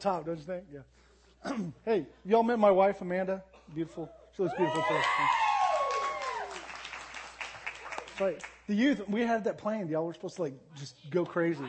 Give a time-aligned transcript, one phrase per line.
[0.00, 0.64] top, don't you think?
[0.72, 1.56] Yeah.
[1.84, 3.42] hey, y'all met my wife, Amanda?
[3.74, 4.10] Beautiful.
[4.36, 4.96] She looks beautiful too.
[8.66, 9.90] The youth, we had that planned.
[9.90, 11.64] Y'all were supposed to like just go crazy.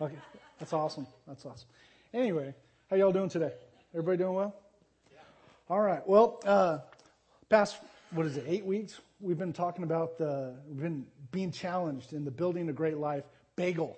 [0.00, 0.16] Okay.
[0.58, 1.06] That's awesome.
[1.26, 1.68] That's awesome.
[2.12, 2.54] Anyway,
[2.90, 3.52] how y'all doing today?
[3.94, 4.54] Everybody doing well?
[5.70, 6.06] All right.
[6.06, 6.78] Well, uh,
[7.48, 7.76] past,
[8.10, 9.00] what is it, eight weeks?
[9.20, 13.24] We've been talking about the, we've been being challenged in the building a great life,
[13.56, 13.96] BAGEL.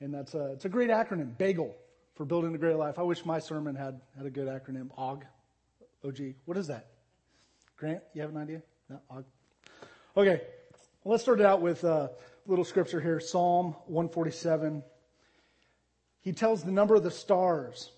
[0.00, 1.74] And that's a, it's a great acronym, BAGEL,
[2.14, 2.98] for building a great life.
[2.98, 5.24] I wish my sermon had, had a good acronym, OG.
[6.04, 6.20] OG.
[6.44, 6.88] What is that?
[7.76, 8.62] Grant, you have an idea?
[8.88, 9.24] No, OG.
[10.16, 10.42] Okay.
[11.02, 12.10] Well, let's start it out with uh, a
[12.46, 14.82] little scripture here Psalm 147.
[16.20, 17.92] He tells the number of the stars,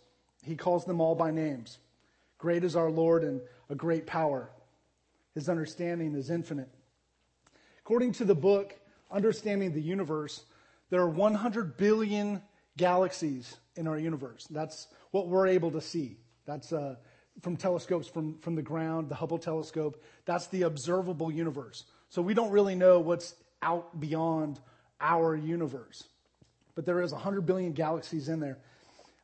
[0.45, 1.79] he calls them all by names.
[2.39, 4.51] Great is our Lord and a great power.
[5.35, 6.69] His understanding is infinite.
[7.81, 8.79] According to the book,
[9.11, 10.45] Understanding the Universe,
[10.91, 12.41] there are 100 billion
[12.77, 14.47] galaxies in our universe.
[14.51, 16.17] That's what we're able to see.
[16.47, 16.97] That's uh,
[17.41, 20.03] from telescopes from, from the ground, the Hubble telescope.
[20.25, 21.85] That's the observable universe.
[22.09, 24.61] So we don't really know what's out beyond
[25.01, 26.05] our universe.
[26.75, 28.59] But there is 100 billion galaxies in there.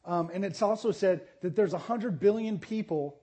[0.04, 3.18] Um, and it's also said that there's 100 billion people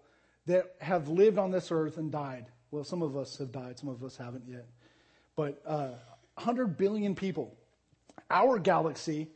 [0.46, 2.46] that have lived on this earth and died.
[2.70, 4.68] Well, some of us have died, some of us haven't yet.
[5.36, 5.90] But uh,
[6.36, 7.56] 100 billion people.
[8.30, 9.30] Our galaxy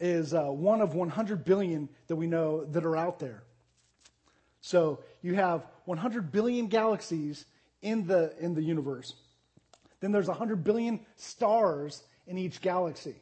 [0.00, 3.42] is uh, one of 100 billion that we know that are out there.
[4.60, 7.46] So you have 100 billion galaxies
[7.82, 9.14] in the, in the universe.
[10.00, 13.16] Then there's 100 billion stars in each galaxy.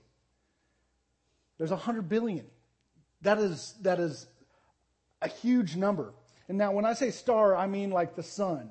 [1.59, 2.47] There's 100 billion.
[3.23, 4.27] That is, that is
[5.23, 6.13] a huge number.
[6.49, 8.71] And now, when I say star, I mean like the sun.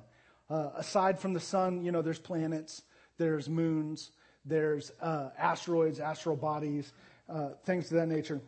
[0.50, 2.84] Uh, aside from the sun, you know, there's planets,
[3.18, 4.12] there's moons,
[4.46, 6.92] there's uh, asteroids, astral bodies,
[7.30, 8.42] uh, things of that nature.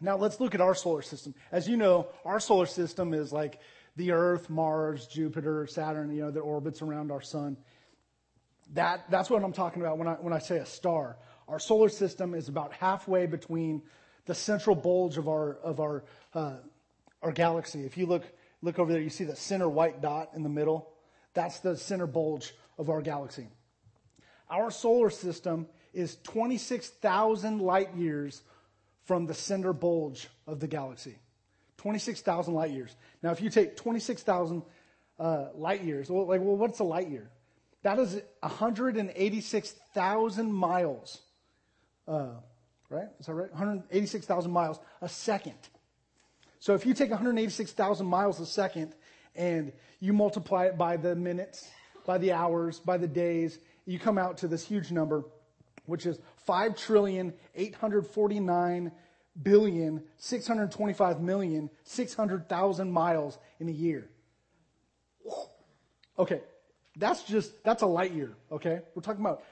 [0.00, 1.34] Now, let's look at our solar system.
[1.50, 3.58] As you know, our solar system is like
[3.96, 7.56] the Earth, Mars, Jupiter, Saturn, you know, that orbits around our sun.
[8.74, 11.16] That, that's what I'm talking about when I, when I say a star.
[11.48, 13.82] Our solar system is about halfway between
[14.26, 16.04] the central bulge of our, of our,
[16.34, 16.56] uh,
[17.22, 17.84] our galaxy.
[17.84, 18.24] If you look,
[18.62, 20.92] look over there, you see the center white dot in the middle.
[21.34, 23.48] That's the center bulge of our galaxy.
[24.50, 28.42] Our solar system is 26,000 light years
[29.04, 31.16] from the center bulge of the galaxy.
[31.78, 32.94] 26,000 light years.
[33.22, 34.62] Now, if you take 26,000
[35.18, 37.30] uh, light years, well, like, well, what's a light year?
[37.82, 41.20] That is 186,000 miles
[42.08, 42.28] uh,
[42.88, 43.08] right?
[43.20, 43.50] Is that right?
[43.50, 45.54] 186,000 miles a second.
[46.58, 48.94] So if you take 186,000 miles a second
[49.36, 51.68] and you multiply it by the minutes,
[52.06, 55.24] by the hours, by the days, you come out to this huge number,
[55.88, 58.92] which is 5 trillion 849
[59.42, 64.08] billion 625 million 600,000 miles in a year.
[66.18, 66.42] Okay,
[66.96, 68.80] that's just, that's a light year, okay?
[68.94, 69.42] We're talking about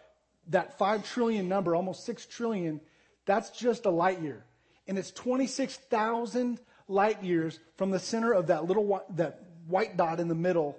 [0.49, 2.81] that 5 trillion number, almost 6 trillion,
[3.25, 4.45] that's just a light year.
[4.89, 10.29] And it's 26,000 light years from the center of that little that white dot in
[10.29, 10.77] the middle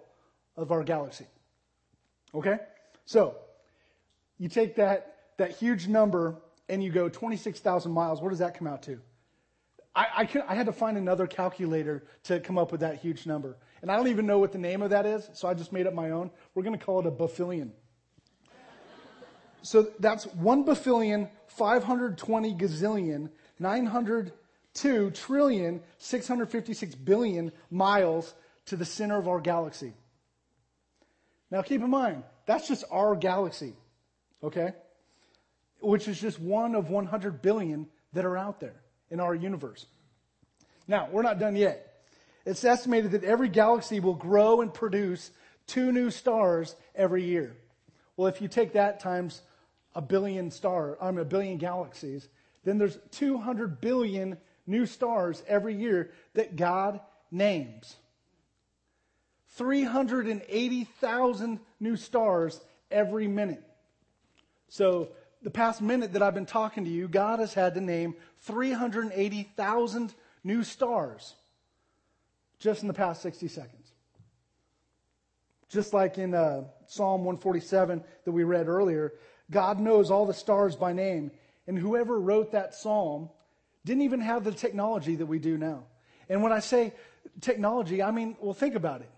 [0.56, 1.26] of our galaxy.
[2.34, 2.58] Okay?
[3.06, 3.36] So,
[4.38, 6.36] you take that, that huge number
[6.70, 8.22] and you go 26,000 miles.
[8.22, 9.00] What does that come out to?
[9.96, 13.26] I, I, could, I, had to find another calculator to come up with that huge
[13.26, 13.58] number.
[13.82, 15.88] And I don't even know what the name of that is, so I just made
[15.88, 16.30] up my own.
[16.54, 17.72] We're going to call it a bafillion.
[19.64, 28.36] So that's 1 bafillion, 520 gazillion, 902 trillion, 656 billion miles
[28.68, 29.94] to the center of our galaxy.
[31.50, 33.74] Now keep in mind, that's just our galaxy,
[34.44, 34.74] okay?
[35.80, 39.86] Which is just one of 100 billion that are out there in our universe.
[40.88, 41.84] Now, we're not done yet.
[42.46, 45.32] It's estimated that every galaxy will grow and produce
[45.68, 47.56] two new stars every year.
[48.16, 49.42] Well, if you take that times
[49.94, 52.28] a billion star, I mean, a billion galaxies,
[52.64, 57.96] then there's 200 billion new stars every year that God names.
[59.56, 62.60] 380,000 new stars
[62.92, 63.64] every minute.
[64.70, 65.10] So,
[65.42, 70.14] the past minute that I've been talking to you, God has had to name 380,000
[70.44, 71.36] new stars
[72.60, 73.92] just in the past 60 seconds.
[75.70, 79.14] Just like in uh, Psalm 147 that we read earlier,
[79.52, 81.32] God knows all the stars by name.
[81.68, 83.30] And whoever wrote that psalm
[83.86, 85.84] didn't even have the technology that we do now.
[86.30, 86.94] And when I say
[87.42, 89.10] technology, I mean, well, think about it.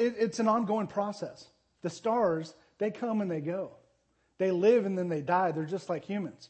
[0.00, 1.46] It, it's an ongoing process.
[1.82, 3.70] The stars, they come and they go.
[4.38, 5.52] They live and then they die.
[5.52, 6.48] They're just like humans.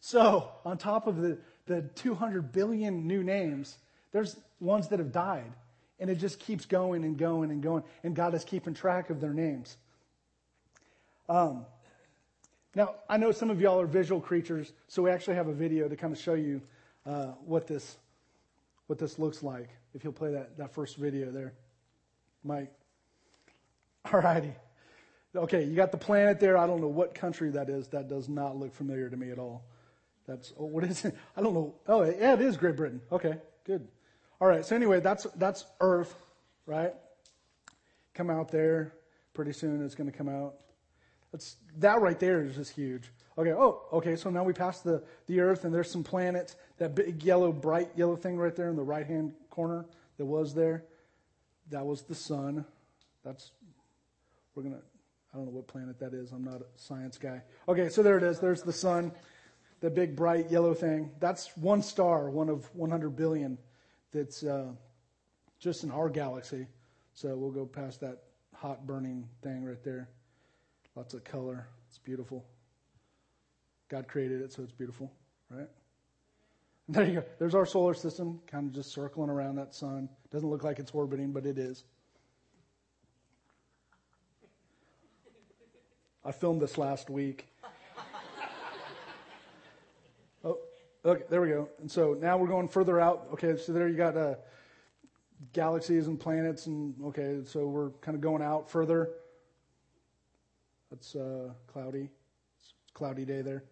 [0.00, 3.76] So, on top of the, the 200 billion new names,
[4.12, 5.52] there's ones that have died.
[5.98, 7.82] And it just keeps going and going and going.
[8.02, 9.76] And God is keeping track of their names.
[11.28, 11.64] Um,
[12.74, 15.88] now, I know some of y'all are visual creatures, so we actually have a video
[15.88, 16.60] to kind of show you
[17.06, 17.96] uh, what this
[18.86, 19.68] what this looks like.
[19.94, 21.54] If you'll play that, that first video there,
[22.44, 22.72] Mike.
[24.12, 24.52] All righty.
[25.36, 26.56] Okay, you got the planet there.
[26.56, 27.88] I don't know what country that is.
[27.88, 29.64] That does not look familiar to me at all.
[30.26, 31.16] That's oh, what is it?
[31.36, 31.74] I don't know.
[31.86, 33.00] Oh, yeah, it is Great Britain.
[33.12, 33.86] Okay, good.
[34.40, 34.64] All right.
[34.64, 36.14] So anyway, that's that's Earth,
[36.66, 36.92] right?
[38.14, 38.92] Come out there
[39.34, 39.84] pretty soon.
[39.84, 40.56] It's going to come out.
[41.32, 43.10] That's that right there is just huge.
[43.38, 43.52] Okay.
[43.52, 44.16] Oh, okay.
[44.16, 46.56] So now we pass the the Earth, and there's some planets.
[46.78, 49.86] That big yellow, bright yellow thing right there in the right hand corner
[50.18, 50.84] that was there.
[51.70, 52.64] That was the sun.
[53.24, 53.52] That's
[54.54, 54.82] we're gonna.
[55.36, 56.32] I don't know what planet that is.
[56.32, 57.42] I'm not a science guy.
[57.68, 58.40] Okay, so there it is.
[58.40, 59.12] There's the sun
[59.80, 63.58] the big bright yellow thing, that's one star, one of 100 billion
[64.12, 64.68] that's uh,
[65.58, 66.66] just in our galaxy.
[67.14, 68.22] So we'll go past that
[68.54, 70.08] hot burning thing right there.
[70.94, 71.68] Lots of color.
[71.88, 72.44] It's beautiful.
[73.88, 75.12] God created it, so it's beautiful,
[75.50, 75.68] right?
[76.86, 77.24] And there you go.
[77.38, 80.08] There's our solar system, kind of just circling around that sun.
[80.30, 81.84] Doesn't look like it's orbiting, but it is.
[86.26, 87.46] I filmed this last week.
[90.44, 90.58] Oh,
[91.04, 91.68] okay, there we go.
[91.80, 93.28] And so now we're going further out.
[93.34, 94.34] Okay, so there you got uh,
[95.52, 99.10] galaxies and planets, and okay, so we're kind of going out further.
[100.90, 102.08] That's uh, cloudy.
[102.58, 103.62] It's cloudy day there.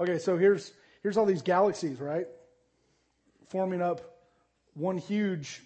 [0.00, 0.72] Okay, so here's
[1.02, 2.26] here's all these galaxies, right?
[3.48, 4.00] Forming up
[4.72, 5.62] one huge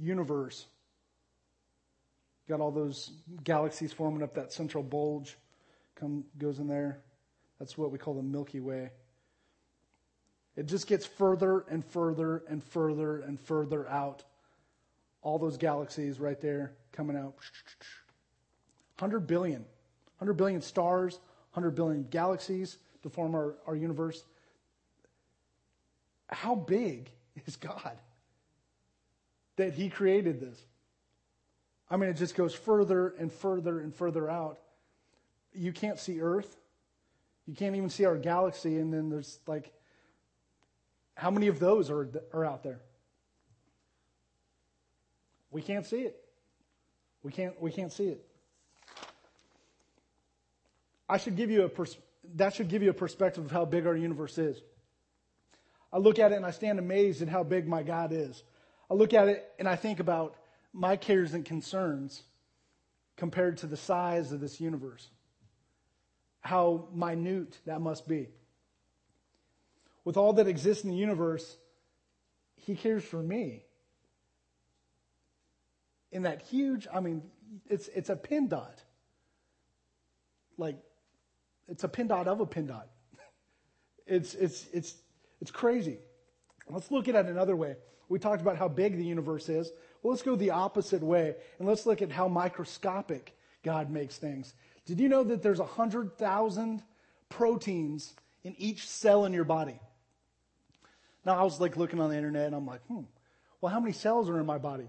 [0.00, 0.66] universe.
[2.50, 3.12] Got all those
[3.44, 5.36] galaxies forming up that central bulge.
[5.94, 6.98] Come goes in there.
[7.60, 8.90] That's what we call the Milky Way.
[10.56, 14.24] It just gets further and further and further and further out.
[15.22, 17.36] All those galaxies right there coming out.
[18.98, 19.60] 100 billion.
[20.18, 21.20] 100 billion stars,
[21.52, 24.24] 100 billion galaxies to form our, our universe.
[26.28, 27.12] How big
[27.46, 27.96] is God
[29.54, 30.60] that He created this?
[31.90, 34.60] I mean, it just goes further and further and further out.
[35.52, 36.56] You can't see Earth.
[37.46, 39.72] You can't even see our galaxy, and then there's like
[41.20, 42.80] how many of those are, are out there?
[45.50, 46.18] We can't see it.
[47.22, 48.24] We can't, we can't see it.
[51.06, 51.98] I should give you a pers-
[52.36, 54.62] that should give you a perspective of how big our universe is.
[55.92, 58.42] I look at it and I stand amazed at how big my God is.
[58.90, 60.36] I look at it and I think about
[60.72, 62.22] my cares and concerns
[63.16, 65.08] compared to the size of this universe.
[66.40, 68.28] How minute that must be
[70.04, 71.56] with all that exists in the universe,
[72.56, 73.62] he cares for me.
[76.12, 77.22] In that huge, I mean,
[77.68, 78.82] it's, it's a pin dot.
[80.58, 80.76] Like,
[81.68, 82.88] it's a pin dot of a pin dot.
[84.06, 84.96] It's, it's, it's,
[85.40, 85.98] it's crazy.
[86.72, 87.76] Let's look at it another way.
[88.08, 89.70] We talked about how big the universe is.
[90.02, 94.54] Well, let's go the opposite way and let's look at how microscopic God makes things.
[94.86, 96.82] Did you know that there's 100,000
[97.28, 99.78] proteins in each cell in your body?
[101.24, 103.02] Now, I was like looking on the internet and I'm like, hmm,
[103.60, 104.88] well, how many cells are in my body?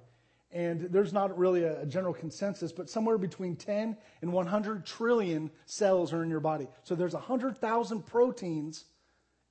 [0.54, 6.12] And there's not really a, general consensus, but somewhere between 10 and 100 trillion cells
[6.12, 6.68] are in your body.
[6.84, 8.86] So there's 100,000 proteins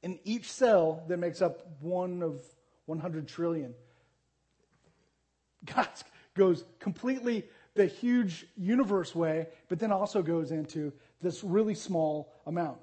[0.03, 2.43] in each cell that makes up one of
[2.87, 3.75] 100 trillion.
[5.65, 5.89] God
[6.35, 12.79] goes completely the huge universe way, but then also goes into this really small amount.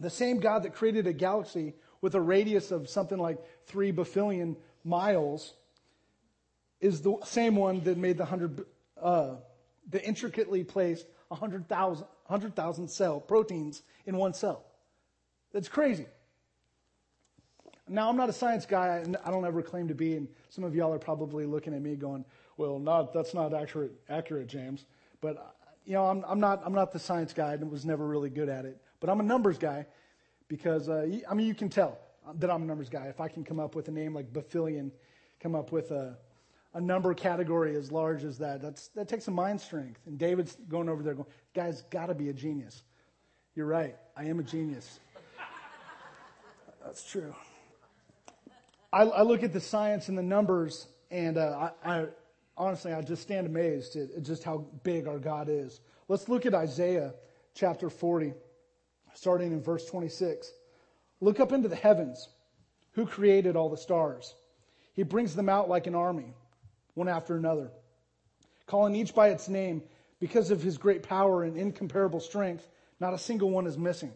[0.00, 4.56] The same God that created a galaxy with a radius of something like three bafillion
[4.84, 5.54] miles
[6.80, 8.64] is the same one that made the hundred,
[9.00, 9.36] uh,
[9.88, 14.64] the intricately placed 100,000 100, cell proteins in one cell.
[15.52, 16.06] That's crazy.
[17.88, 20.64] Now, I'm not a science guy, and I don't ever claim to be, and some
[20.64, 22.24] of y'all are probably looking at me going,
[22.56, 24.86] well, not, that's not accurate, accurate, James.
[25.20, 28.30] But, you know, I'm, I'm, not, I'm not the science guy and was never really
[28.30, 28.80] good at it.
[28.98, 29.86] But I'm a numbers guy,
[30.48, 31.98] because, uh, I mean, you can tell
[32.38, 33.06] that I'm a numbers guy.
[33.06, 34.90] If I can come up with a name like Bafillion,
[35.40, 36.16] come up with a,
[36.74, 40.00] a number category as large as that, that's, that takes some mind strength.
[40.06, 42.82] And David's going over there going, guy's got to be a genius.
[43.54, 43.96] You're right.
[44.16, 44.98] I am a genius.
[46.84, 47.32] that's true.
[48.96, 52.06] I, I, look at the science and the numbers, and uh, I, I,
[52.56, 55.80] honestly, I just stand amazed at, just how big our God is.
[56.08, 57.12] Let's look at Isaiah
[57.54, 58.32] chapter 40
[59.12, 60.50] starting in verse 26.
[61.20, 62.30] Look up into the heavens.
[62.92, 64.34] Who created all the stars?
[64.94, 66.32] He brings them out like an army,
[66.94, 67.70] one after another,
[68.66, 69.82] calling each by its name
[70.20, 72.66] because of his great power and incomparable strength.
[72.98, 74.14] Not a single one is missing.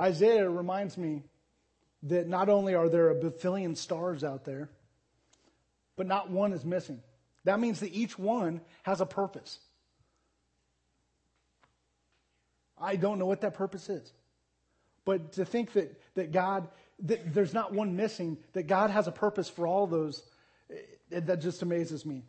[0.00, 1.22] Isaiah reminds me
[2.04, 4.70] that not only are there a billion stars out there,
[5.96, 7.00] but not one is missing.
[7.44, 9.58] That means that each one has a purpose.
[12.78, 14.12] I don't know what that purpose is.
[15.04, 16.68] But to think that, that God,
[17.00, 20.22] that there's not one missing, that God has a purpose for all those,
[21.10, 22.24] it, that just amazes me.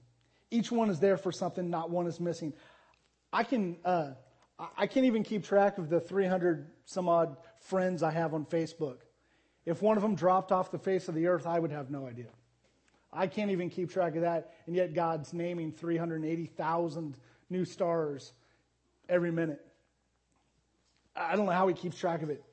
[0.52, 2.54] Each one is there for something, not one is missing.
[3.34, 4.12] I can, uh,
[4.78, 8.98] I can't even keep track of the 300 some odd friends I have on Facebook.
[9.66, 12.08] If one of them dropped off the face of the earth, I would have no
[12.08, 12.28] idea.
[13.12, 17.18] I can't even keep track of that, and yet God's naming 380,000
[17.50, 18.34] new stars
[19.08, 19.66] every minute.
[21.16, 22.44] I don't know how he keeps track of it.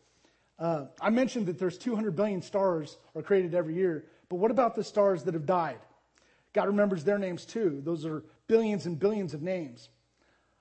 [0.58, 4.76] Uh, I mentioned that there's 200 billion stars are created every year, but what about
[4.76, 5.80] the stars that have died?
[6.52, 7.80] God remembers their names too.
[7.84, 9.88] Those are billions and billions of names.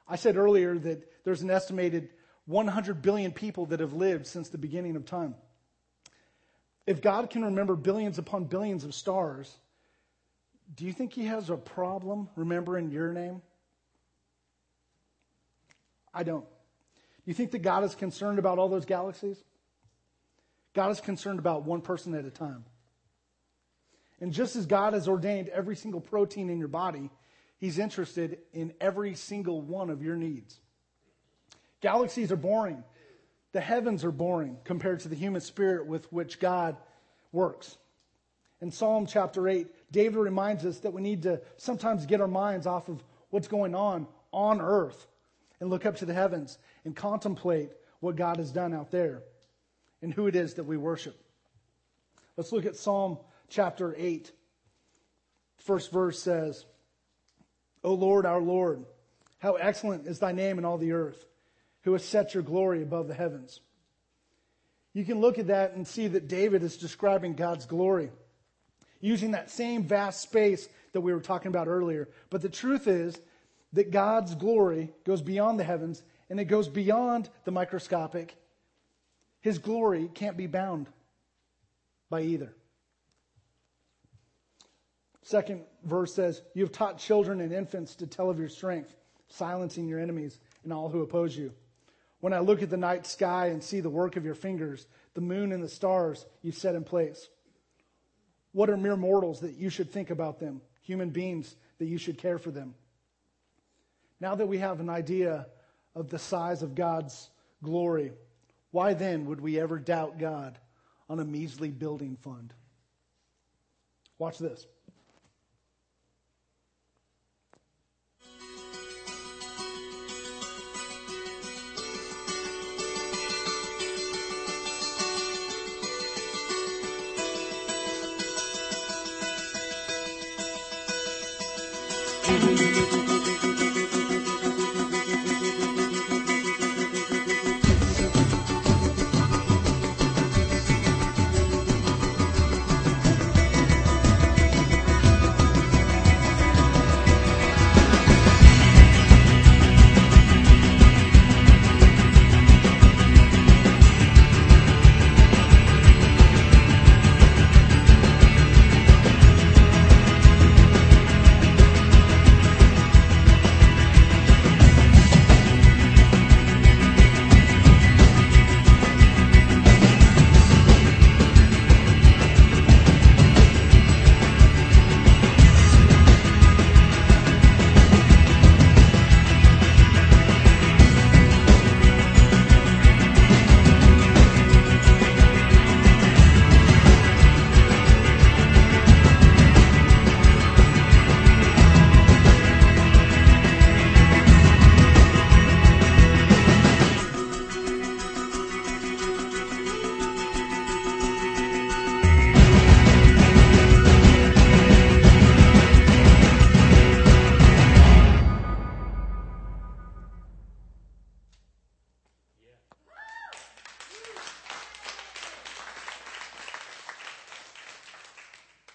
[0.08, 2.10] I said earlier that there's an estimated
[2.46, 5.36] 100 billion people that have lived since the beginning of time.
[6.88, 9.56] If God can remember billions upon billions of stars,
[10.76, 13.42] do you think he has a problem remembering your name?
[16.14, 16.46] I don't.
[16.46, 19.38] Do you think that God is concerned about all those galaxies?
[20.74, 22.66] God is concerned about one person at a time.
[24.20, 27.10] And just as God has ordained every single protein in your body,
[27.58, 30.60] He's interested in every single one of your needs.
[31.82, 32.84] Galaxies are boring.
[33.54, 36.78] The heavens are boring compared to the human spirit with which God
[37.32, 37.78] works.
[38.62, 42.68] In Psalm chapter 8, David reminds us that we need to sometimes get our minds
[42.68, 45.08] off of what's going on on earth
[45.60, 49.24] and look up to the heavens and contemplate what God has done out there
[50.02, 51.20] and who it is that we worship.
[52.38, 53.18] Let's look at Psalm
[53.50, 54.32] chapter 8.
[55.58, 56.66] First verse says,
[57.84, 58.86] O Lord, our Lord,
[59.40, 61.26] how excellent is thy name in all the earth,
[61.84, 63.60] who has set your glory above the heavens.
[64.94, 68.12] You can look at that and see that David is describing God's glory
[69.00, 72.10] using that same vast space that we were talking about earlier.
[72.30, 73.20] But the truth is
[73.74, 78.36] that God's glory goes beyond the heavens and it goes beyond the microscopic.
[79.42, 80.88] His glory can't be bound
[82.10, 82.54] by either.
[85.24, 88.94] Second verse says, You have taught children and infants to tell of your strength,
[89.30, 91.54] silencing your enemies and all who oppose you.
[92.22, 95.22] When I look at the night sky and see the work of your fingers, the
[95.22, 97.30] moon and the stars you set in place.
[98.54, 100.62] What are mere mortals that you should think about them?
[100.84, 102.76] Human beings that you should care for them.
[104.20, 105.48] Now that we have an idea
[105.96, 107.30] of the size of God's
[107.64, 108.14] glory,
[108.70, 110.60] why then would we ever doubt God
[111.10, 112.54] on a measly building fund?
[114.20, 114.68] Watch this.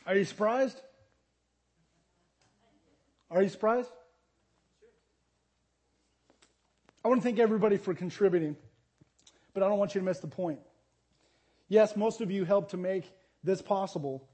[0.07, 0.81] Are you surprised?
[3.29, 3.91] Are you surprised?
[7.05, 8.57] I want to thank everybody for contributing.
[9.53, 10.61] but I don't want you to miss the point.
[11.69, 13.11] Yes, most of you helped to make
[13.43, 14.29] this possible.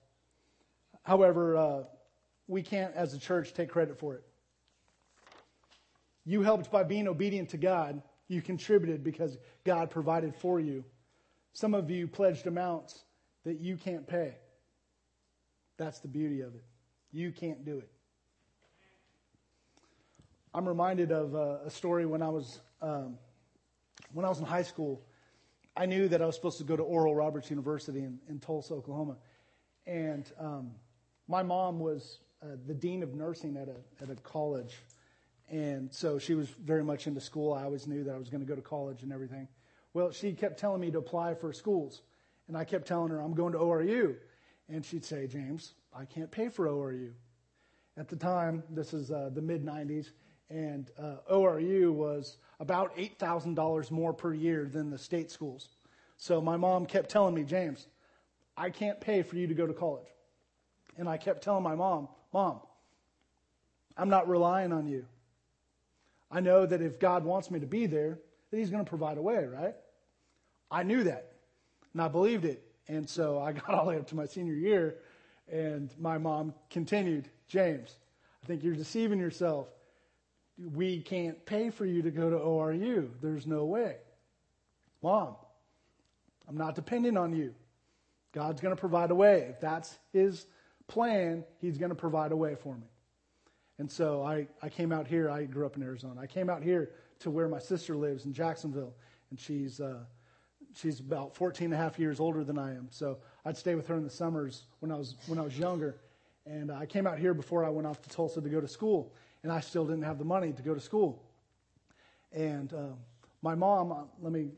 [1.04, 1.82] However, uh,
[2.48, 4.24] we can't, as a church, take credit for it.
[6.24, 8.02] You helped by being obedient to God.
[8.28, 10.84] You contributed because God provided for you.
[11.52, 13.04] Some of you pledged amounts
[13.44, 14.34] that you can't pay.
[15.82, 16.62] That's the beauty of it.
[17.10, 17.90] You can't do it.
[20.54, 23.18] I'm reminded of uh, a story when I was um,
[24.12, 25.02] when I was in high school.
[25.76, 28.74] I knew that I was supposed to go to Oral Roberts University in, in Tulsa,
[28.74, 29.16] Oklahoma,
[29.84, 30.70] and um,
[31.26, 34.78] my mom was uh, the dean of nursing at a at a college,
[35.50, 37.52] and so she was very much into school.
[37.52, 39.48] I always knew that I was going to go to college and everything.
[39.94, 42.02] Well, she kept telling me to apply for schools,
[42.46, 44.14] and I kept telling her I'm going to ORU,
[44.72, 47.12] and she'd say, James, I can't pay for ORU.
[47.96, 50.10] At the time, this is uh, the mid '90s
[50.52, 55.68] and uh, ORU was about $8,000 more per year than the state schools.
[56.18, 57.86] So my mom kept telling me, James,
[58.56, 60.06] I can't pay for you to go to college.
[60.98, 62.60] And I kept telling my mom, Mom,
[63.96, 65.06] I'm not relying on you.
[66.30, 68.18] I know that if God wants me to be there,
[68.50, 69.74] that He's going to provide a way, right?
[70.70, 71.32] I knew that.
[71.92, 72.62] And I believed it.
[72.92, 74.96] And so I got all the way up to my senior year,
[75.50, 77.96] and my mom continued, James,
[78.42, 79.68] I think you're deceiving yourself
[80.74, 83.08] we can't pay for you to go to ORU.
[83.20, 83.96] There's no way.
[85.02, 85.34] Mom,
[86.46, 87.54] I'm not depending on you.
[88.32, 89.46] God's going to provide a way.
[89.50, 90.46] If that's His
[90.88, 92.86] plan, He's going to provide a way for me.
[93.78, 95.30] And so I, I came out here.
[95.30, 96.20] I grew up in Arizona.
[96.20, 98.94] I came out here to where my sister lives in Jacksonville.
[99.30, 100.04] And she's, uh,
[100.74, 102.88] she's about 14 and a half years older than I am.
[102.90, 105.96] So I'd stay with her in the summers when I was, when I was younger.
[106.46, 109.12] And I came out here before I went off to Tulsa to go to school
[109.42, 111.22] and I still didn't have the money to go to school.
[112.32, 112.94] And uh,
[113.42, 114.50] my mom, uh, let me,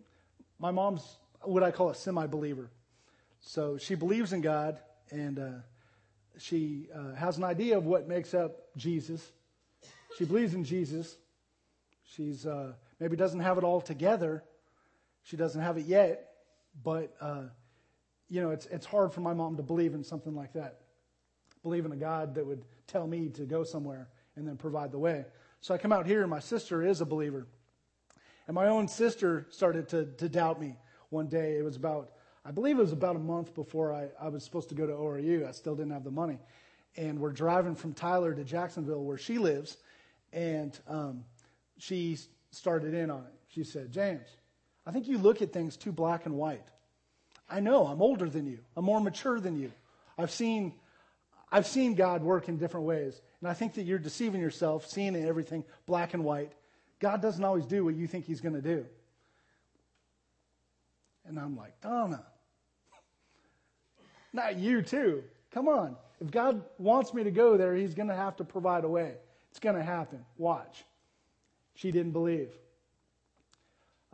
[0.58, 2.70] my mom's what I call a semi believer.
[3.40, 4.78] So she believes in God
[5.10, 5.50] and uh,
[6.38, 9.32] she uh, has an idea of what makes up Jesus.
[10.16, 11.16] She believes in Jesus.
[12.04, 14.42] She's uh, maybe doesn't have it all together.
[15.24, 16.30] She doesn't have it yet,
[16.82, 17.44] but uh,
[18.28, 20.80] you know it's it's hard for my mom to believe in something like that.
[21.62, 24.98] Believe in a God that would tell me to go somewhere and then provide the
[24.98, 25.24] way.
[25.60, 27.46] So I come out here, and my sister is a believer.
[28.46, 30.76] And my own sister started to, to doubt me
[31.08, 31.56] one day.
[31.56, 32.10] It was about,
[32.44, 34.92] I believe it was about a month before I, I was supposed to go to
[34.92, 35.48] ORU.
[35.48, 36.38] I still didn't have the money.
[36.96, 39.78] And we're driving from Tyler to Jacksonville, where she lives.
[40.32, 41.24] And um,
[41.78, 42.18] she
[42.50, 43.32] started in on it.
[43.48, 44.28] She said, James,
[44.86, 46.66] I think you look at things too black and white.
[47.48, 49.72] I know I'm older than you, I'm more mature than you.
[50.16, 50.74] I've seen,
[51.50, 53.20] I've seen God work in different ways.
[53.40, 56.52] And I think that you're deceiving yourself, seeing everything black and white.
[57.00, 58.86] God doesn't always do what you think He's going to do.
[61.26, 62.24] And I'm like, Donna,
[64.32, 65.24] not you too.
[65.50, 65.96] Come on.
[66.20, 69.14] If God wants me to go there, He's going to have to provide a way.
[69.50, 70.24] It's going to happen.
[70.38, 70.84] Watch.
[71.74, 72.50] She didn't believe.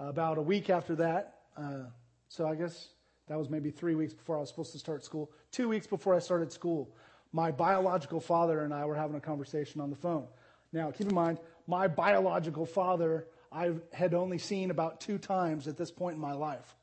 [0.00, 1.84] About a week after that, uh,
[2.28, 2.88] so I guess
[3.28, 5.30] that was maybe three weeks before I was supposed to start school.
[5.52, 6.96] Two weeks before I started school,
[7.32, 10.26] my biological father and I were having a conversation on the phone.
[10.72, 15.76] Now, keep in mind, my biological father I had only seen about two times at
[15.76, 16.76] this point in my life.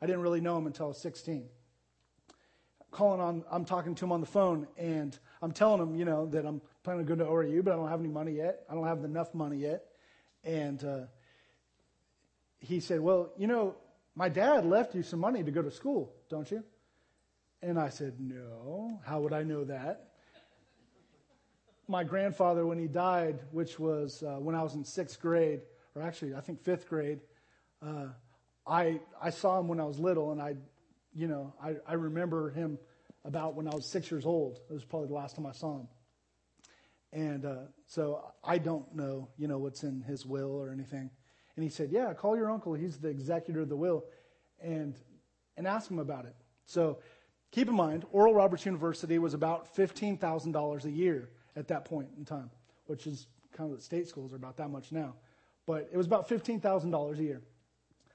[0.00, 1.44] I didn't really know him until I was 16.
[2.90, 6.26] Calling on, I'm talking to him on the phone, and I'm telling him, you know,
[6.26, 8.64] that I'm planning to go to ORU, but I don't have any money yet.
[8.70, 9.84] I don't have enough money yet.
[10.42, 11.00] And uh,
[12.58, 13.76] he said, Well, you know,
[14.14, 16.64] my dad left you some money to go to school, don't you?
[17.62, 19.00] And I said, No.
[19.04, 20.10] How would I know that?
[21.88, 25.60] My grandfather, when he died, which was uh, when I was in sixth grade,
[25.94, 27.20] or actually, I think fifth grade,
[27.80, 28.08] uh,
[28.66, 30.56] I, I saw him when I was little, and I,
[31.14, 32.78] you know, I, I remember him
[33.24, 34.58] about when I was six years old.
[34.68, 35.88] It was probably the last time I saw him.
[37.12, 41.10] And uh, so I don't know, you know, what's in his will or anything.
[41.56, 42.74] And he said, "Yeah, call your uncle.
[42.74, 44.04] He's the executor of the will,
[44.60, 44.94] and
[45.56, 46.98] and ask him about it." So
[47.56, 52.24] Keep in mind, Oral Roberts University was about $15,000 a year at that point in
[52.24, 52.50] time,
[52.86, 55.14] which is kind of the state schools are about that much now.
[55.64, 57.40] But it was about $15,000 a year.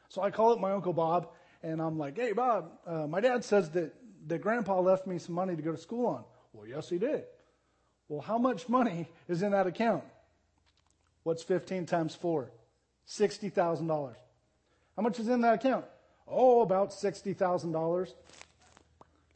[0.09, 1.29] So I call up my Uncle Bob,
[1.63, 3.95] and I'm like, hey, Bob, uh, my dad says that,
[4.27, 6.23] that Grandpa left me some money to go to school on.
[6.53, 7.23] Well, yes, he did.
[8.09, 10.03] Well, how much money is in that account?
[11.23, 12.51] What's 15 times 4?
[13.07, 14.15] $60,000.
[14.95, 15.85] How much is in that account?
[16.27, 18.13] Oh, about $60,000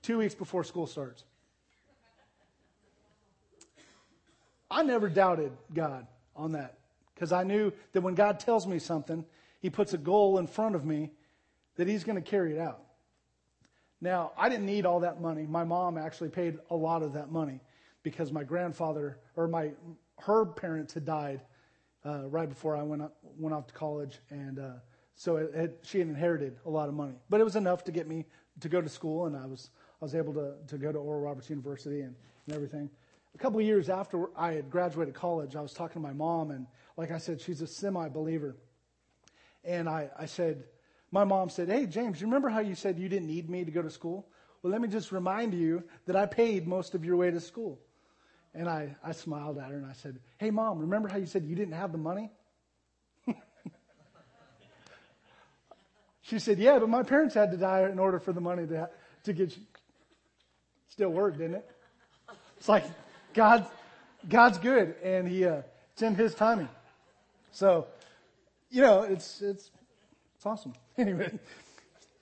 [0.02, 1.24] two weeks before school starts.
[4.70, 6.78] I never doubted God on that
[7.14, 9.26] because I knew that when God tells me something,
[9.62, 11.12] He puts a goal in front of me
[11.76, 12.82] that he's going to carry it out.
[14.02, 15.46] Now, I didn't need all that money.
[15.48, 17.62] My mom actually paid a lot of that money
[18.04, 19.72] because my grandfather or my
[20.20, 21.42] her parents had died
[22.06, 24.74] uh, right before I went up, went off to college, and uh,
[25.16, 27.16] so it, it, she had inherited a lot of money.
[27.30, 28.26] But it was enough to get me
[28.60, 29.70] to go to school, and I was
[30.02, 32.16] I was able to to go to Oral Roberts University and,
[32.46, 32.90] and everything.
[33.34, 36.52] A couple of years after I had graduated college, I was talking to my mom,
[36.52, 38.56] and like I said, she's a semi-believer,
[39.66, 40.64] and I, I said,
[41.12, 43.72] my mom said, Hey, James, you remember how you said you didn't need me to
[43.72, 44.28] go to school?
[44.62, 47.80] Well, let me just remind you that I paid most of your way to school.
[48.56, 51.44] And I, I smiled at her and I said, Hey, mom, remember how you said
[51.44, 52.32] you didn't have the money?
[56.22, 58.90] she said, Yeah, but my parents had to die in order for the money to,
[59.26, 59.64] to get you.
[60.88, 61.70] Still worked, didn't it?
[62.58, 62.86] It's like
[63.34, 63.68] God's,
[64.30, 66.70] God's good and he, uh, it's in his timing.
[67.52, 67.88] So,
[68.70, 69.70] you know, it's, it's,
[70.36, 70.74] it's awesome.
[70.98, 71.30] Anyway,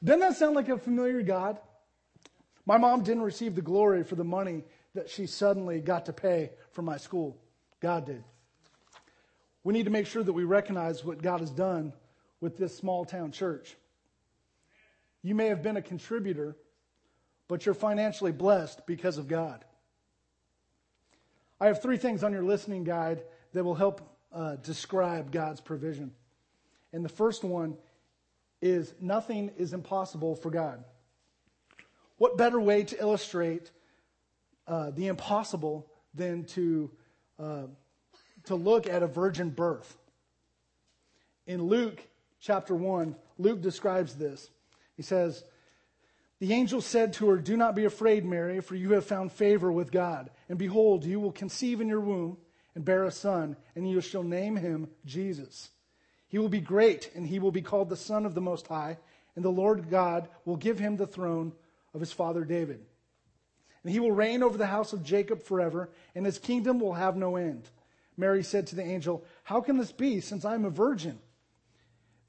[0.04, 1.60] doesn't that sound like a familiar God?
[2.66, 6.52] My mom didn't receive the glory for the money that she suddenly got to pay
[6.72, 7.38] for my school.
[7.80, 8.24] God did.
[9.64, 11.94] We need to make sure that we recognize what God has done
[12.42, 13.76] with this small town church.
[15.22, 16.56] You may have been a contributor,
[17.48, 19.64] but you're financially blessed because of God.
[21.60, 24.02] I have three things on your listening guide that will help
[24.34, 26.12] uh, describe God's provision.
[26.92, 27.78] And the first one
[28.62, 30.84] is nothing is impossible for God.
[32.18, 33.72] What better way to illustrate
[34.68, 36.92] uh, the impossible than to,
[37.40, 37.64] uh,
[38.46, 39.98] to look at a virgin birth.
[41.46, 42.02] In Luke
[42.40, 44.50] chapter 1, Luke describes this.
[44.96, 45.44] He says,
[46.40, 49.72] The angel said to her, Do not be afraid, Mary, for you have found favor
[49.72, 50.30] with God.
[50.48, 52.38] And behold, you will conceive in your womb
[52.76, 55.72] and bear a son, and you shall name him Jesus.
[56.28, 58.98] He will be great, and he will be called the Son of the Most High,
[59.36, 61.54] and the Lord God will give him the throne
[61.94, 62.84] of his father David
[63.84, 67.16] and he will reign over the house of Jacob forever, and his kingdom will have
[67.16, 67.70] no end.
[68.16, 71.20] Mary said to the angel, How can this be, since I am a virgin?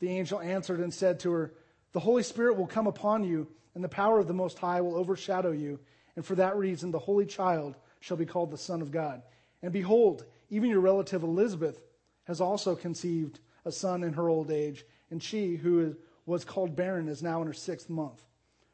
[0.00, 1.54] The angel answered and said to her,
[1.92, 4.96] The Holy Spirit will come upon you, and the power of the Most High will
[4.96, 5.78] overshadow you,
[6.16, 9.22] and for that reason the Holy Child shall be called the Son of God.
[9.62, 11.80] And behold, even your relative Elizabeth
[12.24, 17.08] has also conceived a son in her old age, and she, who was called barren,
[17.08, 18.22] is now in her sixth month.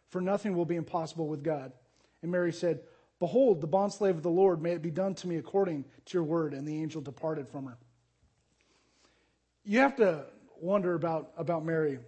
[0.08, 1.72] For nothing will be impossible with God.
[2.22, 2.80] And Mary said,
[3.18, 6.24] Behold, the bondslave of the Lord, may it be done to me according to your
[6.24, 6.54] word.
[6.54, 7.76] And the angel departed from her.
[9.64, 10.24] You have to
[10.60, 11.98] wonder about, about Mary.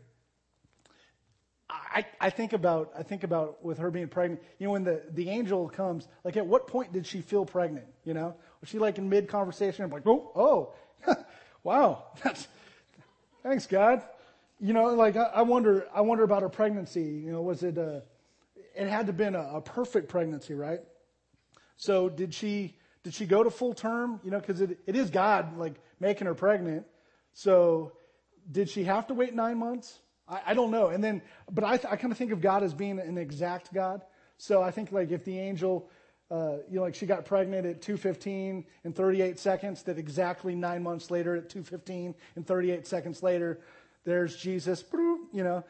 [1.68, 4.42] I, I think about I think about with her being pregnant.
[4.59, 7.87] You know, when the, the angel comes, like at what point did she feel pregnant?
[8.05, 11.14] You know, was she like in mid conversation, I'm like, oh, oh,
[11.62, 12.46] wow, that's
[13.42, 14.03] thanks God.
[14.61, 17.03] You know, like I, I, wonder I wonder about her pregnancy.
[17.03, 18.01] You know, was it uh,
[18.75, 20.81] it had to have been a, a perfect pregnancy, right?
[21.77, 24.21] So did she did she go to full term?
[24.23, 26.87] You know, because it, it is God like making her pregnant.
[27.33, 27.93] So
[28.51, 29.99] did she have to wait nine months?
[30.29, 30.89] I, I don't know.
[30.89, 34.03] And then, but I, I kind of think of God as being an exact God.
[34.39, 35.89] So I think like if the angel,
[36.31, 40.83] uh, you know, like she got pregnant at 2:15 and 38 seconds, that exactly nine
[40.83, 43.61] months later at 2:15 and 38 seconds later,
[44.05, 44.85] there's Jesus.
[44.93, 45.65] You know,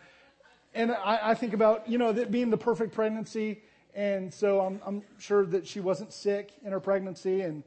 [0.74, 3.62] and I, I think about, you know, that being the perfect pregnancy.
[3.94, 7.62] And so I'm, I'm sure that she wasn't sick in her pregnancy and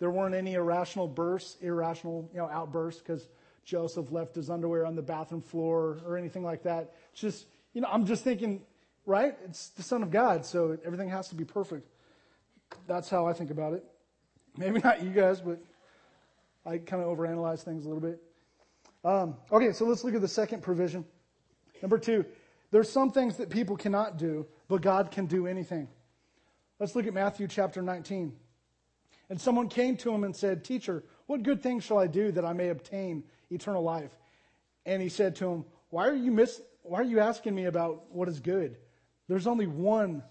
[0.00, 3.28] there weren't any irrational bursts, irrational, you know, outbursts because
[3.64, 6.94] Joseph left his underwear on the bathroom floor or anything like that.
[7.14, 8.62] Just, you know, I'm just thinking,
[9.06, 9.36] right?
[9.44, 11.88] It's the Son of God, so everything has to be perfect.
[12.86, 13.84] That's how I think about it.
[14.56, 15.60] Maybe not you guys, but
[16.64, 18.22] I kind of overanalyze things a little bit.
[19.04, 21.04] Um, okay, so let's look at the second provision.
[21.82, 22.24] Number two,
[22.70, 25.88] there's some things that people cannot do, but God can do anything.
[26.78, 28.34] Let's look at Matthew chapter 19.
[29.30, 32.44] And someone came to him and said, Teacher, what good thing shall I do that
[32.44, 34.12] I may obtain eternal life?
[34.86, 36.46] And he said to him, Why are you
[36.82, 38.78] why are you asking me about what is good?
[39.28, 40.22] There's only one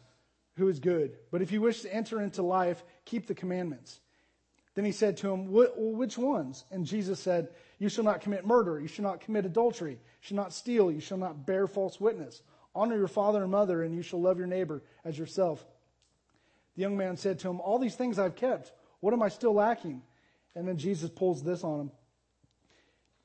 [0.56, 1.18] who is good.
[1.32, 4.00] But if you wish to enter into life, keep the commandments.
[4.78, 6.64] Then he said to him, Which ones?
[6.70, 8.80] And Jesus said, You shall not commit murder.
[8.80, 9.94] You shall not commit adultery.
[9.94, 10.92] You shall not steal.
[10.92, 12.44] You shall not bear false witness.
[12.76, 15.66] Honor your father and mother, and you shall love your neighbor as yourself.
[16.76, 18.72] The young man said to him, All these things I've kept.
[19.00, 20.04] What am I still lacking?
[20.54, 21.92] And then Jesus pulls this on him.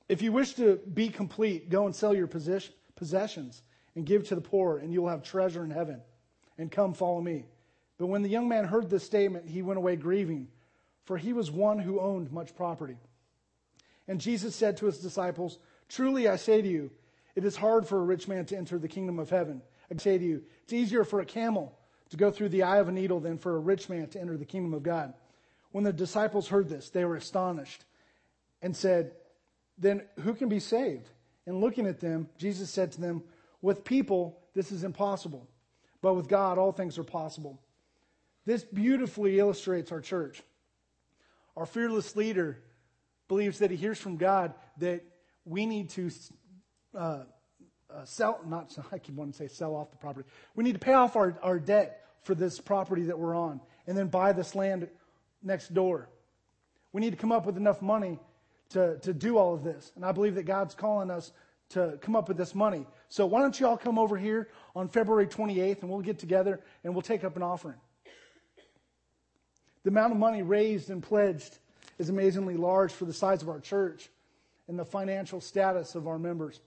[0.08, 3.62] If you wish to be complete, go and sell your possessions
[3.94, 6.00] and give to the poor, and you will have treasure in heaven.
[6.56, 7.44] And come, follow me.
[7.98, 10.48] But when the young man heard this statement, he went away grieving
[11.04, 12.96] for he was one who owned much property.
[14.08, 16.90] And Jesus said to his disciples, Truly I say to you,
[17.34, 19.62] It is hard for a rich man to enter the kingdom of heaven.
[19.90, 21.76] I say to you, it's easier for a camel
[22.10, 24.36] to go through the eye of a needle than for a rich man to enter
[24.36, 25.14] the kingdom of God.
[25.70, 27.84] When the disciples heard this, they were astonished
[28.60, 29.12] and said,
[29.78, 31.08] Then who can be saved?
[31.46, 33.22] And looking at them, Jesus said to them,
[33.60, 35.48] With people, this is impossible,
[36.00, 37.60] but with God, all things are possible.
[38.44, 40.42] This beautifully illustrates our church.
[41.56, 42.62] Our fearless leader
[43.28, 45.02] believes that he hears from God that
[45.44, 46.10] we need to
[46.94, 47.24] uh,
[47.94, 50.28] uh, sell, not, I keep wanting to say sell off the property.
[50.54, 53.96] We need to pay off our, our debt for this property that we're on and
[53.96, 54.88] then buy this land
[55.42, 56.08] next door.
[56.92, 58.18] We need to come up with enough money
[58.70, 59.92] to, to do all of this.
[59.96, 61.32] And I believe that God's calling us
[61.70, 62.86] to come up with this money.
[63.08, 66.60] So why don't you all come over here on February 28th and we'll get together
[66.84, 67.76] and we'll take up an offering.
[69.84, 71.58] The amount of money raised and pledged
[71.98, 74.08] is amazingly large for the size of our church
[74.68, 76.60] and the financial status of our members.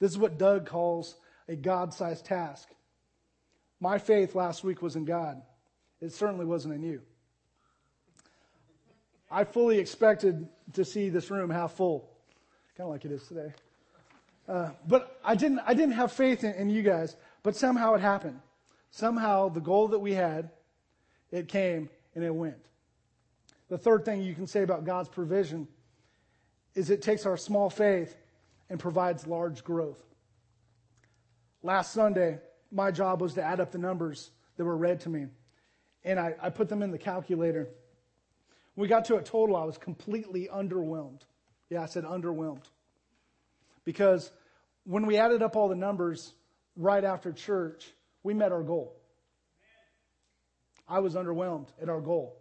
[0.00, 1.16] This is what Doug calls
[1.48, 2.68] a God sized task.
[3.80, 5.42] My faith last week was in God,
[6.00, 7.02] it certainly wasn't in you.
[9.30, 12.08] I fully expected to see this room half full,
[12.76, 13.52] kind of like it is today.
[14.48, 18.00] Uh, but I didn't, I didn't have faith in, in you guys, but somehow it
[18.00, 18.40] happened.
[18.90, 20.50] Somehow the goal that we had,
[21.32, 22.64] it came and it went.
[23.68, 25.66] The third thing you can say about God's provision
[26.74, 28.14] is it takes our small faith
[28.68, 30.02] and provides large growth.
[31.62, 32.38] Last Sunday,
[32.70, 35.26] my job was to add up the numbers that were read to me,
[36.04, 37.68] and I, I put them in the calculator.
[38.76, 41.20] We got to a total, I was completely underwhelmed.
[41.70, 42.64] Yeah, I said underwhelmed.
[43.84, 44.30] Because
[44.84, 46.34] when we added up all the numbers
[46.76, 47.90] right after church,
[48.22, 48.96] we met our goal.
[50.88, 52.36] I was underwhelmed at our goal.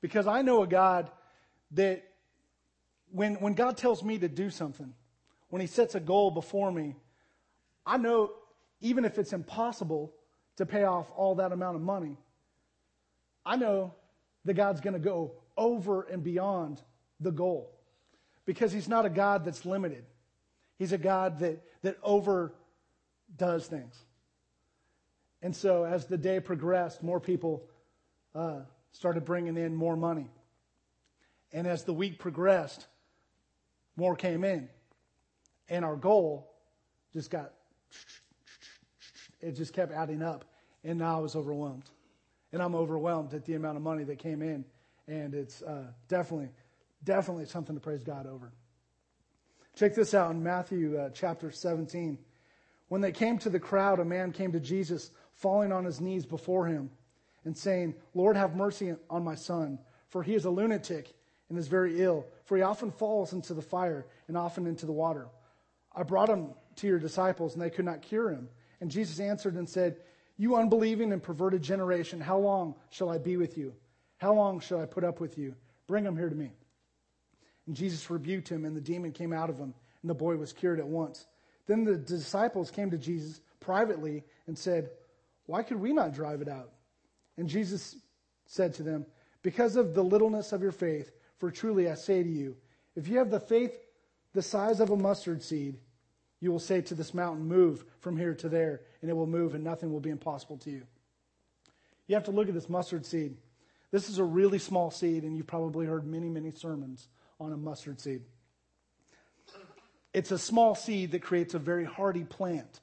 [0.00, 1.10] Because I know a God
[1.72, 2.04] that
[3.10, 4.92] when, when God tells me to do something,
[5.48, 6.96] when He sets a goal before me,
[7.84, 8.32] I know
[8.80, 10.12] even if it's impossible
[10.56, 12.16] to pay off all that amount of money,
[13.44, 13.94] I know
[14.44, 16.82] that God's going to go over and beyond
[17.20, 17.72] the goal
[18.44, 20.04] because He's not a God that's limited.
[20.78, 22.52] He's a God that, that overdoes
[23.66, 24.05] things.
[25.46, 27.68] And so as the day progressed, more people
[28.34, 30.28] uh, started bringing in more money.
[31.52, 32.84] And as the week progressed,
[33.94, 34.68] more came in.
[35.68, 36.52] And our goal
[37.12, 37.52] just got,
[39.40, 40.46] it just kept adding up.
[40.82, 41.88] And now I was overwhelmed.
[42.52, 44.64] And I'm overwhelmed at the amount of money that came in.
[45.06, 46.50] And it's uh, definitely,
[47.04, 48.50] definitely something to praise God over.
[49.76, 52.18] Check this out in Matthew uh, chapter 17.
[52.88, 56.26] When they came to the crowd, a man came to Jesus, falling on his knees
[56.26, 56.90] before him
[57.44, 61.14] and saying, Lord, have mercy on my son, for he is a lunatic
[61.48, 64.92] and is very ill, for he often falls into the fire and often into the
[64.92, 65.28] water.
[65.94, 68.48] I brought him to your disciples, and they could not cure him.
[68.80, 69.96] And Jesus answered and said,
[70.36, 73.74] You unbelieving and perverted generation, how long shall I be with you?
[74.18, 75.54] How long shall I put up with you?
[75.86, 76.52] Bring him here to me.
[77.66, 80.52] And Jesus rebuked him, and the demon came out of him, and the boy was
[80.52, 81.26] cured at once.
[81.66, 84.90] Then the disciples came to Jesus privately and said,
[85.46, 86.72] Why could we not drive it out?
[87.36, 87.96] And Jesus
[88.46, 89.06] said to them,
[89.42, 92.56] Because of the littleness of your faith, for truly I say to you,
[92.94, 93.76] if you have the faith
[94.32, 95.78] the size of a mustard seed,
[96.40, 99.54] you will say to this mountain, Move from here to there, and it will move,
[99.54, 100.82] and nothing will be impossible to you.
[102.06, 103.36] You have to look at this mustard seed.
[103.90, 107.08] This is a really small seed, and you've probably heard many, many sermons
[107.40, 108.22] on a mustard seed.
[110.12, 112.80] It's a small seed that creates a very hardy plant.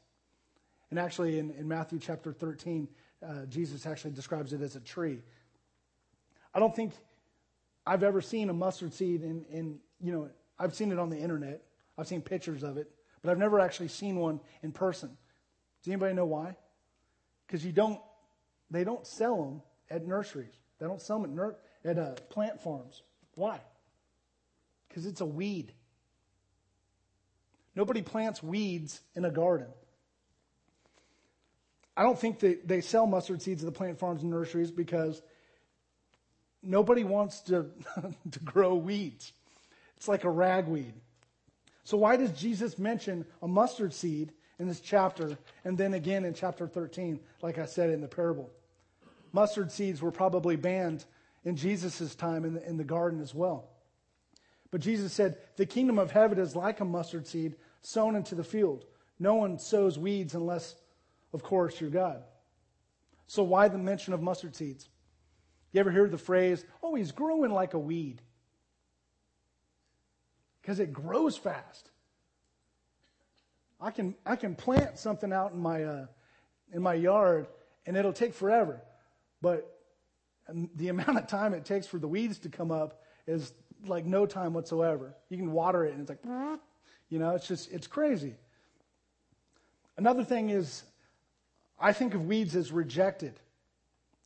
[0.93, 2.87] And actually, in, in Matthew chapter 13,
[3.25, 5.23] uh, Jesus actually describes it as a tree.
[6.53, 6.93] I don't think
[7.83, 10.29] I've ever seen a mustard seed in, in, you know,
[10.59, 11.63] I've seen it on the internet.
[11.97, 12.91] I've seen pictures of it,
[13.23, 15.17] but I've never actually seen one in person.
[15.81, 16.57] Does anybody know why?
[17.47, 17.99] Because you don't,
[18.69, 20.53] they don't sell them at nurseries.
[20.77, 23.01] They don't sell them at, nur- at uh, plant farms.
[23.33, 23.59] Why?
[24.89, 25.73] Because it's a weed.
[27.75, 29.69] Nobody plants weeds in a garden.
[31.95, 35.21] I don't think that they sell mustard seeds at the plant farms and nurseries because
[36.61, 37.67] nobody wants to,
[38.31, 39.33] to grow weeds.
[39.97, 40.93] It's like a ragweed.
[41.83, 46.33] So why does Jesus mention a mustard seed in this chapter and then again in
[46.33, 48.49] chapter 13, like I said in the parable?
[49.33, 51.05] Mustard seeds were probably banned
[51.43, 53.69] in Jesus' time in the, in the garden as well.
[54.71, 58.43] But Jesus said, The kingdom of heaven is like a mustard seed sown into the
[58.43, 58.85] field.
[59.19, 60.75] No one sows weeds unless,
[61.33, 62.23] of course, you're God.
[63.27, 64.87] So why the mention of mustard seeds?
[65.71, 68.21] You ever hear the phrase, oh, he's growing like a weed?
[70.61, 71.89] Because it grows fast.
[73.81, 76.05] I can, I can plant something out in my, uh,
[76.71, 77.47] in my yard
[77.85, 78.81] and it'll take forever.
[79.41, 79.69] But
[80.75, 83.51] the amount of time it takes for the weeds to come up is
[83.85, 85.15] like no time whatsoever.
[85.29, 86.23] You can water it and it's like,
[87.09, 88.35] you know, it's just, it's crazy.
[89.97, 90.83] Another thing is,
[91.83, 93.33] I think of weeds as rejected.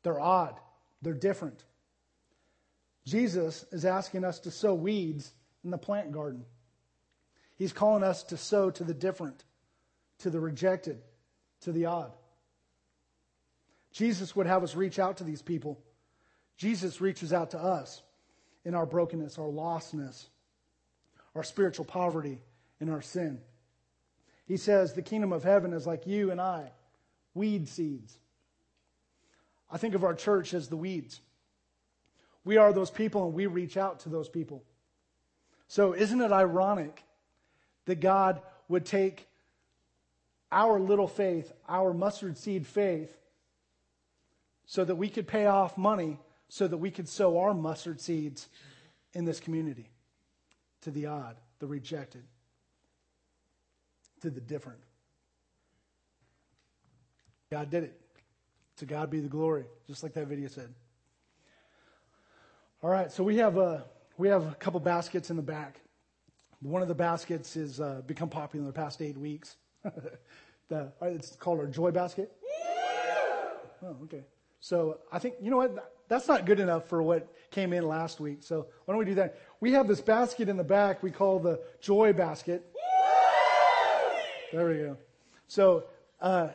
[0.04, 0.60] They're odd.
[1.02, 1.64] They're different.
[3.04, 6.46] Jesus is asking us to sow weeds in the plant garden.
[7.56, 9.44] He's calling us to sow to the different,
[10.20, 11.02] to the rejected,
[11.62, 12.16] to the odd.
[13.92, 15.80] Jesus would have us reach out to these people.
[16.58, 18.04] Jesus reaches out to us
[18.66, 20.28] in our brokenness, our lostness,
[21.34, 22.40] our spiritual poverty,
[22.80, 23.42] and our sin.
[24.46, 26.72] He says the kingdom of heaven is like you and I,
[27.38, 28.18] weed seeds.
[29.72, 31.22] I think of our church as the weeds.
[32.44, 34.64] We are those people and we reach out to those people.
[35.68, 37.04] So, isn't it ironic
[37.86, 39.28] that God would take
[40.52, 43.18] our little faith, our mustard seed faith,
[44.66, 46.20] so that we could pay off money
[46.50, 48.48] so that we could sow our mustard seeds
[49.14, 49.90] in this community
[50.82, 52.24] to the odd, the rejected,
[54.22, 54.80] to the different.
[57.52, 58.02] God did it.
[58.78, 60.74] To God be the glory, just like that video said.
[62.84, 63.86] All right, so we have a
[64.18, 65.80] we have a couple baskets in the back.
[66.62, 69.56] One of the baskets has uh, become popular in the past eight weeks.
[70.70, 72.32] the, it's called our joy basket.
[73.84, 74.24] Oh, okay.
[74.60, 78.20] So I think you know what that's not good enough for what came in last
[78.20, 78.40] week.
[78.42, 79.40] So why don't we do that?
[79.60, 82.66] We have this basket in the back we call the joy basket.
[84.52, 84.98] There we go.
[85.48, 85.86] So
[86.22, 86.50] uh,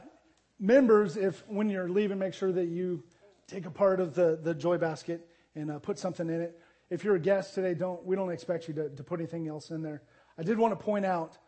[0.59, 3.03] members, if when you're leaving, make sure that you
[3.47, 6.59] take a part of the, the joy basket and uh, put something in it.
[6.91, 9.71] If you're a guest today, don't we don't expect you to, to put anything else
[9.71, 10.03] in there.
[10.39, 11.39] I did want to point out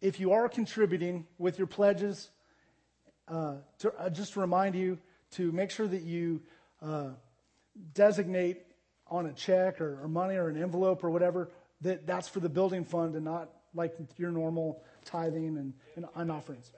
[0.00, 2.30] if you are contributing with your pledges,
[3.28, 4.98] uh, to, uh, just to remind you
[5.32, 6.40] to make sure that you
[6.80, 7.08] uh,
[7.94, 8.62] designate
[9.08, 12.48] on a check or, or, money or an envelope or whatever that that's for the
[12.48, 16.72] building fund and not like your normal tithing and, and, and offerings.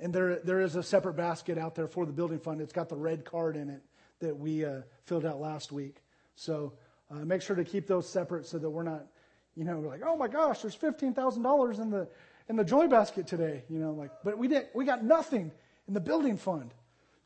[0.00, 2.60] And there, there is a separate basket out there for the building fund.
[2.60, 3.82] It's got the red card in it
[4.20, 5.96] that we uh, filled out last week.
[6.36, 6.72] So
[7.10, 9.06] uh, make sure to keep those separate so that we're not,
[9.54, 12.08] you know, like, oh my gosh, there's fifteen thousand dollars in the
[12.48, 13.62] in the joy basket today.
[13.68, 15.50] You know, like, but we did we got nothing
[15.86, 16.72] in the building fund.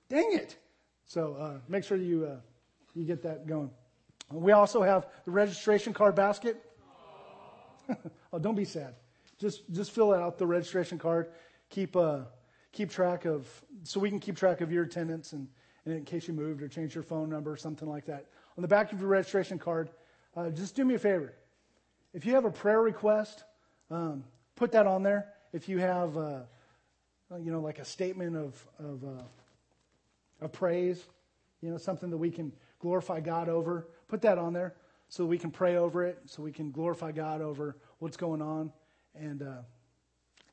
[0.09, 0.57] Dang it!
[1.07, 2.37] So uh, make sure you uh,
[2.95, 3.71] you get that going.
[4.33, 6.61] We also have the registration card basket.
[8.33, 8.95] oh, don't be sad.
[9.39, 11.31] Just just fill out the registration card.
[11.71, 12.21] Keep uh,
[12.75, 13.49] keep track of
[13.85, 15.49] so we can keep track of your attendance and,
[15.85, 18.27] and in case you moved or changed your phone number or something like that.
[18.59, 19.91] On the back of your registration card,
[20.37, 21.33] uh, just do me a favor.
[22.13, 23.45] If you have a prayer request,
[23.91, 24.25] um,
[24.57, 25.29] put that on there.
[25.53, 26.41] If you have, uh,
[27.41, 31.05] you know, like a statement of of, uh, of praise,
[31.63, 34.75] you know, something that we can glorify God over, put that on there
[35.09, 38.73] so we can pray over it, so we can glorify God over what's going on.
[39.15, 39.63] And uh,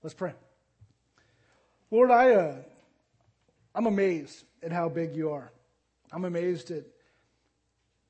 [0.03, 0.33] let's pray.
[1.91, 2.55] Lord, I, uh,
[3.75, 5.51] I'm amazed at how big you are.
[6.11, 6.85] I'm amazed at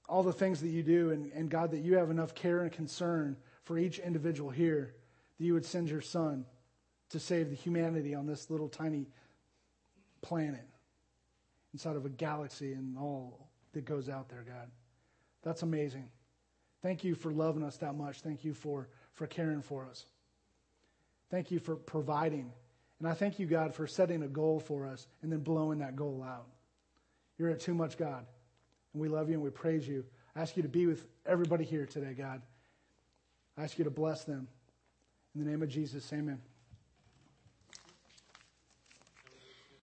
[0.08, 2.72] all the things that you do, and, and God, that you have enough care and
[2.72, 4.94] concern for each individual here
[5.38, 6.46] that you would send your son
[7.10, 9.08] to save the humanity on this little tiny
[10.22, 10.68] planet
[11.74, 14.70] inside of a galaxy and all that goes out there, God.
[15.44, 16.10] That's amazing.
[16.82, 18.22] Thank you for loving us that much.
[18.22, 20.06] Thank you for, for caring for us.
[21.30, 22.52] Thank you for providing
[23.02, 25.96] and I thank you, God, for setting a goal for us and then blowing that
[25.96, 26.46] goal out.
[27.40, 28.28] You're a too much God.
[28.94, 30.06] And we love you and we praise you.
[30.36, 32.44] I ask you to be with everybody here today, God.
[33.58, 34.48] I ask you to bless them.
[35.34, 36.40] In the name of Jesus, amen.